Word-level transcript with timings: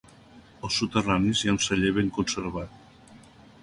Als 0.67 0.77
soterranis 0.79 1.43
hi 1.45 1.51
ha 1.53 1.57
un 1.59 1.63
celler 1.69 1.95
ben 2.01 2.13
conservat. 2.19 2.85